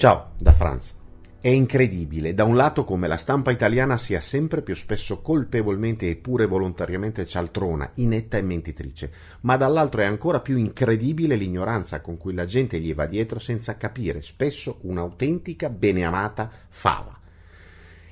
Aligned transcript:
Ciao 0.00 0.30
da 0.38 0.52
Franz. 0.52 0.96
È 1.42 1.48
incredibile, 1.48 2.32
da 2.32 2.44
un 2.44 2.56
lato, 2.56 2.84
come 2.84 3.06
la 3.06 3.18
stampa 3.18 3.50
italiana 3.50 3.98
sia 3.98 4.22
sempre 4.22 4.62
più 4.62 4.74
spesso 4.74 5.20
colpevolmente 5.20 6.08
e 6.08 6.16
pure 6.16 6.46
volontariamente 6.46 7.26
cialtrona, 7.26 7.90
inetta 7.96 8.38
e 8.38 8.42
mentitrice, 8.42 9.12
ma 9.42 9.58
dall'altro 9.58 10.00
è 10.00 10.06
ancora 10.06 10.40
più 10.40 10.56
incredibile 10.56 11.36
l'ignoranza 11.36 12.00
con 12.00 12.16
cui 12.16 12.32
la 12.32 12.46
gente 12.46 12.80
gli 12.80 12.94
va 12.94 13.04
dietro 13.04 13.38
senza 13.40 13.76
capire 13.76 14.22
spesso 14.22 14.78
un'autentica, 14.84 15.68
beneamata 15.68 16.50
fava. 16.70 17.19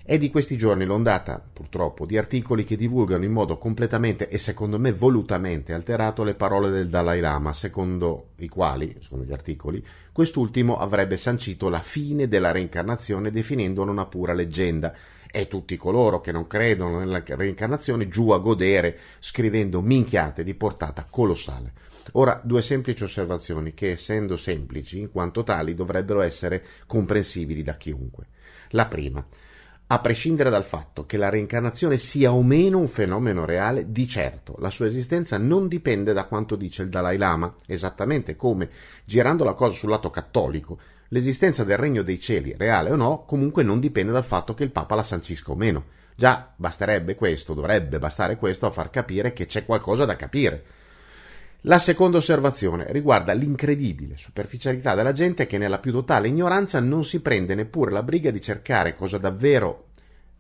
È 0.08 0.16
di 0.16 0.30
questi 0.30 0.56
giorni 0.56 0.86
l'ondata, 0.86 1.38
purtroppo, 1.52 2.06
di 2.06 2.16
articoli 2.16 2.64
che 2.64 2.76
divulgano 2.76 3.26
in 3.26 3.30
modo 3.30 3.58
completamente 3.58 4.30
e 4.30 4.38
secondo 4.38 4.78
me 4.78 4.90
volutamente 4.90 5.74
alterato 5.74 6.24
le 6.24 6.32
parole 6.32 6.70
del 6.70 6.88
Dalai 6.88 7.20
Lama, 7.20 7.52
secondo 7.52 8.28
i 8.36 8.48
quali, 8.48 8.96
secondo 9.02 9.26
gli 9.26 9.34
articoli, 9.34 9.84
quest'ultimo 10.10 10.78
avrebbe 10.78 11.18
sancito 11.18 11.68
la 11.68 11.82
fine 11.82 12.26
della 12.26 12.52
reincarnazione 12.52 13.30
definendola 13.30 13.90
una 13.90 14.06
pura 14.06 14.32
leggenda 14.32 14.94
e 15.30 15.46
tutti 15.46 15.76
coloro 15.76 16.22
che 16.22 16.32
non 16.32 16.46
credono 16.46 17.00
nella 17.00 17.22
reincarnazione 17.22 18.08
giù 18.08 18.30
a 18.30 18.38
godere 18.38 18.98
scrivendo 19.18 19.82
minchiate 19.82 20.42
di 20.42 20.54
portata 20.54 21.06
colossale. 21.10 21.72
Ora, 22.12 22.40
due 22.42 22.62
semplici 22.62 23.04
osservazioni 23.04 23.74
che, 23.74 23.90
essendo 23.90 24.38
semplici, 24.38 25.00
in 25.00 25.10
quanto 25.10 25.42
tali, 25.42 25.74
dovrebbero 25.74 26.22
essere 26.22 26.64
comprensibili 26.86 27.62
da 27.62 27.76
chiunque. 27.76 28.28
La 28.70 28.86
prima, 28.86 29.22
a 29.90 30.00
prescindere 30.00 30.50
dal 30.50 30.64
fatto 30.64 31.06
che 31.06 31.16
la 31.16 31.30
reincarnazione 31.30 31.96
sia 31.96 32.32
o 32.32 32.42
meno 32.42 32.78
un 32.78 32.88
fenomeno 32.88 33.46
reale, 33.46 33.90
di 33.90 34.06
certo 34.06 34.54
la 34.58 34.68
sua 34.68 34.86
esistenza 34.86 35.38
non 35.38 35.66
dipende 35.66 36.12
da 36.12 36.26
quanto 36.26 36.56
dice 36.56 36.82
il 36.82 36.90
Dalai 36.90 37.16
Lama, 37.16 37.54
esattamente 37.66 38.36
come, 38.36 38.68
girando 39.06 39.44
la 39.44 39.54
cosa 39.54 39.74
sul 39.74 39.88
lato 39.88 40.10
cattolico, 40.10 40.78
l'esistenza 41.08 41.64
del 41.64 41.78
regno 41.78 42.02
dei 42.02 42.20
cieli, 42.20 42.54
reale 42.56 42.90
o 42.90 42.96
no, 42.96 43.24
comunque 43.24 43.62
non 43.62 43.80
dipende 43.80 44.12
dal 44.12 44.24
fatto 44.24 44.52
che 44.52 44.64
il 44.64 44.72
Papa 44.72 44.94
la 44.94 45.02
sancisca 45.02 45.52
o 45.52 45.56
meno. 45.56 45.84
Già 46.14 46.52
basterebbe 46.54 47.14
questo, 47.14 47.54
dovrebbe 47.54 47.98
bastare 47.98 48.36
questo 48.36 48.66
a 48.66 48.70
far 48.70 48.90
capire 48.90 49.32
che 49.32 49.46
c'è 49.46 49.64
qualcosa 49.64 50.04
da 50.04 50.16
capire. 50.16 50.64
La 51.62 51.78
seconda 51.78 52.18
osservazione 52.18 52.86
riguarda 52.92 53.32
l'incredibile 53.32 54.16
superficialità 54.16 54.94
della 54.94 55.12
gente 55.12 55.48
che 55.48 55.58
nella 55.58 55.80
più 55.80 55.90
totale 55.90 56.28
ignoranza 56.28 56.78
non 56.78 57.04
si 57.04 57.20
prende 57.20 57.56
neppure 57.56 57.90
la 57.90 58.04
briga 58.04 58.30
di 58.30 58.40
cercare 58.40 58.94
cosa 58.94 59.18
davvero 59.18 59.87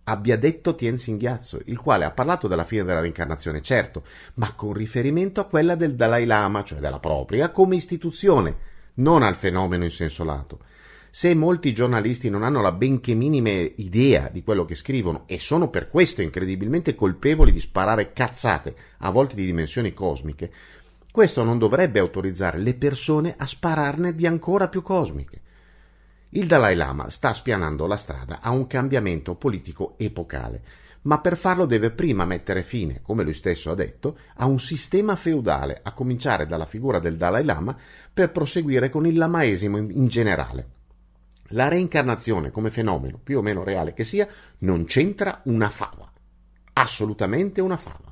abbia 0.08 0.38
detto 0.38 0.74
Tien 0.74 0.96
Ghiazzo, 0.96 1.60
il 1.66 1.78
quale 1.78 2.06
ha 2.06 2.10
parlato 2.10 2.48
della 2.48 2.64
fine 2.64 2.82
della 2.82 3.00
reincarnazione, 3.00 3.60
certo, 3.60 4.04
ma 4.34 4.54
con 4.54 4.72
riferimento 4.72 5.40
a 5.40 5.44
quella 5.44 5.74
del 5.74 5.94
Dalai 5.94 6.24
Lama, 6.24 6.64
cioè 6.64 6.78
della 6.78 6.98
propria, 6.98 7.50
come 7.50 7.76
istituzione, 7.76 8.56
non 8.94 9.22
al 9.22 9.36
fenomeno 9.36 9.84
in 9.84 9.90
senso 9.90 10.24
lato. 10.24 10.60
Se 11.10 11.34
molti 11.34 11.74
giornalisti 11.74 12.30
non 12.30 12.42
hanno 12.42 12.62
la 12.62 12.72
benché 12.72 13.12
minime 13.14 13.72
idea 13.76 14.30
di 14.32 14.42
quello 14.42 14.64
che 14.64 14.74
scrivono 14.74 15.24
e 15.26 15.38
sono 15.38 15.68
per 15.68 15.90
questo 15.90 16.22
incredibilmente 16.22 16.94
colpevoli 16.94 17.52
di 17.52 17.60
sparare 17.60 18.12
cazzate, 18.12 18.74
a 18.98 19.10
volte 19.10 19.34
di 19.34 19.44
dimensioni 19.44 19.92
cosmiche, 19.92 20.50
questo 21.12 21.44
non 21.44 21.58
dovrebbe 21.58 21.98
autorizzare 21.98 22.58
le 22.58 22.74
persone 22.74 23.34
a 23.36 23.46
spararne 23.46 24.14
di 24.14 24.26
ancora 24.26 24.68
più 24.68 24.82
cosmiche. 24.82 25.40
Il 26.30 26.46
Dalai 26.46 26.76
Lama 26.76 27.08
sta 27.08 27.32
spianando 27.32 27.86
la 27.86 27.96
strada 27.96 28.40
a 28.42 28.50
un 28.50 28.66
cambiamento 28.66 29.34
politico 29.34 29.94
epocale, 29.96 30.62
ma 31.02 31.20
per 31.20 31.38
farlo 31.38 31.64
deve 31.64 31.90
prima 31.90 32.26
mettere 32.26 32.62
fine, 32.62 33.00
come 33.00 33.22
lui 33.22 33.32
stesso 33.32 33.70
ha 33.70 33.74
detto, 33.74 34.18
a 34.34 34.44
un 34.44 34.60
sistema 34.60 35.16
feudale, 35.16 35.80
a 35.82 35.92
cominciare 35.92 36.46
dalla 36.46 36.66
figura 36.66 36.98
del 36.98 37.16
Dalai 37.16 37.44
Lama 37.44 37.74
per 38.12 38.30
proseguire 38.30 38.90
con 38.90 39.06
il 39.06 39.16
lamaesimo 39.16 39.78
in 39.78 40.06
generale. 40.08 40.68
La 41.52 41.68
reincarnazione 41.68 42.50
come 42.50 42.70
fenomeno, 42.70 43.18
più 43.22 43.38
o 43.38 43.42
meno 43.42 43.64
reale 43.64 43.94
che 43.94 44.04
sia, 44.04 44.28
non 44.58 44.84
c'entra 44.84 45.40
una 45.44 45.70
fava. 45.70 46.12
Assolutamente 46.74 47.62
una 47.62 47.78
fava. 47.78 48.07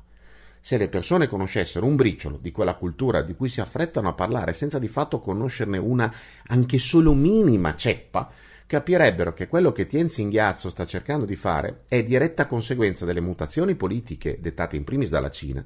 Se 0.67 0.77
le 0.77 0.89
persone 0.89 1.29
conoscessero 1.29 1.85
un 1.85 1.95
briciolo 1.95 2.37
di 2.41 2.51
quella 2.51 2.75
cultura 2.75 3.21
di 3.21 3.35
cui 3.35 3.47
si 3.47 3.61
affrettano 3.61 4.09
a 4.09 4.13
parlare 4.13 4.51
senza 4.51 4.79
di 4.79 4.89
fatto 4.89 5.21
conoscerne 5.21 5.77
una 5.77 6.13
anche 6.47 6.77
solo 6.77 7.13
minima 7.13 7.73
ceppa, 7.73 8.29
capirebbero 8.65 9.33
che 9.33 9.47
quello 9.47 9.71
che 9.71 9.87
Tien 9.87 10.09
Ghiazzo 10.27 10.69
sta 10.69 10.85
cercando 10.85 11.23
di 11.23 11.37
fare 11.37 11.83
è 11.87 12.03
diretta 12.03 12.47
conseguenza 12.47 13.05
delle 13.05 13.21
mutazioni 13.21 13.75
politiche 13.75 14.39
dettate 14.41 14.75
in 14.75 14.83
primis 14.83 15.09
dalla 15.09 15.31
Cina, 15.31 15.63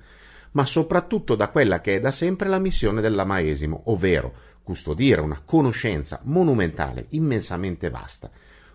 ma 0.52 0.68
soprattutto 0.68 1.34
da 1.34 1.50
quella 1.50 1.82
che 1.82 1.96
è 1.96 2.00
da 2.00 2.12
sempre 2.12 2.48
la 2.48 2.60
missione 2.60 3.02
del 3.02 3.16
lamaesimo, 3.16 3.86
ovvero 3.86 4.32
custodire 4.62 5.22
una 5.22 5.42
conoscenza 5.44 6.20
monumentale, 6.26 7.08
immensamente 7.10 7.90
vasta. 7.90 8.30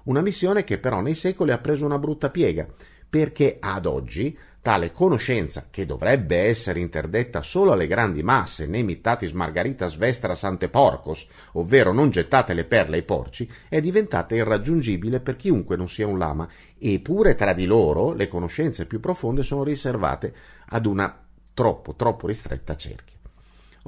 Una 0.07 0.23
missione 0.23 0.65
che 0.65 0.79
però 0.79 1.01
nei 1.01 1.15
secoli 1.15 1.53
ha 1.53 1.59
preso 1.59 1.85
una 1.85 2.01
brutta 2.01 2.31
piega, 2.31 2.67
perché 3.09 3.59
ad 3.61 3.87
oggi 3.87 4.37
Tale 4.67 4.91
conoscenza, 4.91 5.69
che 5.71 5.87
dovrebbe 5.87 6.39
essere 6.39 6.81
interdetta 6.81 7.41
solo 7.45 7.71
alle 7.71 7.87
grandi 7.87 8.25
masse, 8.25 8.67
ne 8.67 8.79
imitatis 8.79 9.31
margaritas 9.31 9.95
vestra 9.95 10.35
sante 10.35 10.69
porcos, 10.69 11.29
ovvero 11.53 11.93
non 11.93 12.11
gettate 12.11 12.53
le 12.53 12.65
perle 12.65 12.97
ai 12.97 13.05
porci, 13.05 13.49
è 13.69 13.81
diventata 13.81 14.35
irraggiungibile 14.35 15.21
per 15.21 15.37
chiunque 15.37 15.77
non 15.77 15.89
sia 15.89 16.09
un 16.09 16.19
lama, 16.19 16.49
eppure 16.77 17.37
tra 17.37 17.53
di 17.53 17.65
loro 17.65 18.13
le 18.13 18.27
conoscenze 18.27 18.87
più 18.87 18.99
profonde 18.99 19.45
sono 19.45 19.63
riservate 19.63 20.35
ad 20.71 20.85
una 20.85 21.17
troppo, 21.55 21.95
troppo 21.95 22.27
ristretta 22.27 22.75
cerchia. 22.75 23.16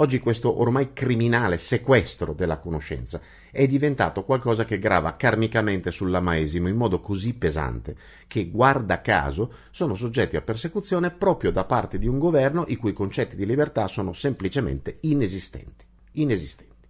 Oggi 0.00 0.20
questo 0.20 0.60
ormai 0.60 0.92
criminale 0.92 1.58
sequestro 1.58 2.32
della 2.32 2.58
conoscenza 2.58 3.20
è 3.50 3.66
diventato 3.66 4.22
qualcosa 4.22 4.64
che 4.64 4.78
grava 4.78 5.16
karmicamente 5.16 5.90
sull'amaesimo 5.90 6.68
in 6.68 6.76
modo 6.76 7.00
così 7.00 7.34
pesante 7.34 7.96
che, 8.28 8.48
guarda 8.48 9.00
caso, 9.00 9.52
sono 9.72 9.96
soggetti 9.96 10.36
a 10.36 10.40
persecuzione 10.40 11.10
proprio 11.10 11.50
da 11.50 11.64
parte 11.64 11.98
di 11.98 12.06
un 12.06 12.20
governo 12.20 12.64
i 12.68 12.76
cui 12.76 12.92
concetti 12.92 13.34
di 13.34 13.44
libertà 13.44 13.88
sono 13.88 14.12
semplicemente 14.12 14.98
inesistenti. 15.00 15.84
inesistenti. 16.12 16.86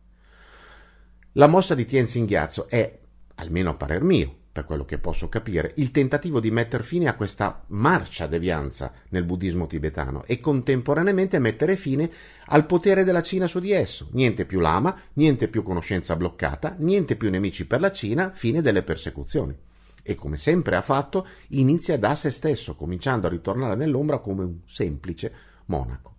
La 1.32 1.46
mossa 1.46 1.74
di 1.74 1.86
Tien 1.86 2.06
Ghiazzo 2.26 2.68
è, 2.68 2.98
almeno 3.36 3.70
a 3.70 3.74
parer 3.74 4.02
mio, 4.02 4.36
per 4.58 4.66
quello 4.66 4.84
che 4.84 4.98
posso 4.98 5.28
capire, 5.28 5.72
il 5.76 5.92
tentativo 5.92 6.40
di 6.40 6.50
mettere 6.50 6.82
fine 6.82 7.06
a 7.06 7.14
questa 7.14 7.62
marcia 7.68 8.26
devianza 8.26 8.92
nel 9.10 9.22
buddismo 9.22 9.68
tibetano 9.68 10.24
e 10.24 10.40
contemporaneamente 10.40 11.38
mettere 11.38 11.76
fine 11.76 12.10
al 12.46 12.66
potere 12.66 13.04
della 13.04 13.22
Cina 13.22 13.46
su 13.46 13.60
di 13.60 13.70
esso. 13.70 14.08
Niente 14.12 14.46
più 14.46 14.58
lama, 14.58 15.00
niente 15.12 15.46
più 15.46 15.62
conoscenza 15.62 16.16
bloccata, 16.16 16.74
niente 16.78 17.14
più 17.14 17.30
nemici 17.30 17.66
per 17.66 17.78
la 17.78 17.92
Cina, 17.92 18.32
fine 18.32 18.60
delle 18.60 18.82
persecuzioni. 18.82 19.56
E 20.02 20.14
come 20.16 20.38
sempre 20.38 20.74
ha 20.74 20.82
fatto, 20.82 21.26
inizia 21.48 21.96
da 21.96 22.16
se 22.16 22.30
stesso, 22.30 22.74
cominciando 22.74 23.28
a 23.28 23.30
ritornare 23.30 23.76
nell'ombra 23.76 24.18
come 24.18 24.42
un 24.42 24.58
semplice 24.66 25.32
monaco. 25.66 26.14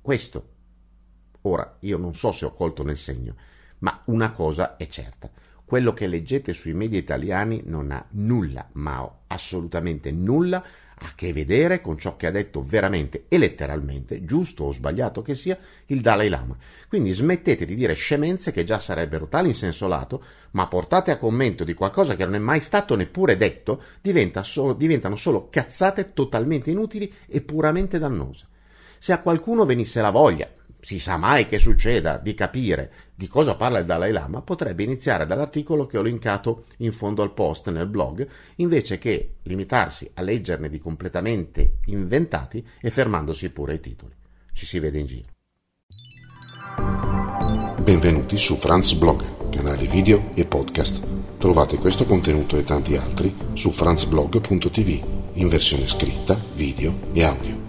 Questo, 0.00 0.48
ora 1.42 1.78
io 1.80 1.98
non 1.98 2.14
so 2.14 2.30
se 2.30 2.44
ho 2.44 2.52
colto 2.52 2.84
nel 2.84 2.96
segno, 2.96 3.34
ma 3.78 4.02
una 4.04 4.30
cosa 4.30 4.76
è 4.76 4.86
certa 4.86 5.28
quello 5.68 5.92
che 5.92 6.06
leggete 6.06 6.54
sui 6.54 6.72
media 6.72 6.98
italiani 6.98 7.62
non 7.66 7.90
ha 7.90 8.02
nulla, 8.12 8.66
ma 8.72 9.06
assolutamente 9.26 10.10
nulla 10.10 10.64
a 11.00 11.12
che 11.14 11.34
vedere 11.34 11.82
con 11.82 11.98
ciò 11.98 12.16
che 12.16 12.26
ha 12.26 12.30
detto 12.30 12.62
veramente 12.62 13.26
e 13.28 13.36
letteralmente, 13.36 14.24
giusto 14.24 14.64
o 14.64 14.72
sbagliato 14.72 15.20
che 15.20 15.34
sia, 15.34 15.58
il 15.86 16.00
Dalai 16.00 16.30
Lama. 16.30 16.56
Quindi 16.88 17.12
smettete 17.12 17.66
di 17.66 17.74
dire 17.74 17.92
scemenze 17.92 18.50
che 18.50 18.64
già 18.64 18.78
sarebbero 18.78 19.28
tali 19.28 19.48
in 19.48 19.54
senso 19.54 19.86
lato, 19.86 20.24
ma 20.52 20.66
portate 20.68 21.10
a 21.10 21.18
commento 21.18 21.64
di 21.64 21.74
qualcosa 21.74 22.16
che 22.16 22.24
non 22.24 22.34
è 22.34 22.38
mai 22.38 22.60
stato 22.60 22.96
neppure 22.96 23.36
detto, 23.36 23.82
diventa 24.00 24.42
solo, 24.44 24.72
diventano 24.72 25.16
solo 25.16 25.50
cazzate 25.50 26.14
totalmente 26.14 26.70
inutili 26.70 27.12
e 27.26 27.42
puramente 27.42 27.98
dannose. 27.98 28.46
Se 28.98 29.12
a 29.12 29.20
qualcuno 29.20 29.66
venisse 29.66 30.00
la 30.00 30.10
voglia, 30.10 30.48
si 30.80 30.98
sa 30.98 31.16
mai 31.16 31.46
che 31.46 31.58
succeda, 31.58 32.18
di 32.18 32.34
capire 32.34 32.92
di 33.14 33.26
cosa 33.26 33.56
parla 33.56 33.78
il 33.78 33.84
Dalai 33.84 34.12
Lama, 34.12 34.42
potrebbe 34.42 34.84
iniziare 34.84 35.26
dall'articolo 35.26 35.86
che 35.86 35.98
ho 35.98 36.02
linkato 36.02 36.66
in 36.78 36.92
fondo 36.92 37.22
al 37.22 37.34
post 37.34 37.70
nel 37.70 37.86
blog, 37.86 38.26
invece 38.56 38.98
che 38.98 39.36
limitarsi 39.42 40.08
a 40.14 40.22
leggerne 40.22 40.68
di 40.68 40.78
completamente 40.78 41.78
inventati 41.86 42.64
e 42.80 42.90
fermandosi 42.90 43.50
pure 43.50 43.72
ai 43.72 43.80
titoli. 43.80 44.14
Ci 44.52 44.66
si 44.66 44.78
vede 44.78 44.98
in 44.98 45.06
giro. 45.06 45.28
Benvenuti 47.82 48.36
su 48.36 48.56
Franz 48.56 48.92
Blog, 48.92 49.50
canale 49.50 49.86
video 49.86 50.30
e 50.34 50.44
podcast. 50.44 51.02
Trovate 51.38 51.78
questo 51.78 52.04
contenuto 52.04 52.56
e 52.56 52.64
tanti 52.64 52.96
altri 52.96 53.34
su 53.54 53.70
franzblog.tv 53.70 55.16
in 55.34 55.48
versione 55.48 55.86
scritta, 55.86 56.38
video 56.54 56.92
e 57.12 57.24
audio. 57.24 57.67